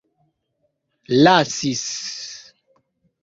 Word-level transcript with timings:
lasis 1.23 1.87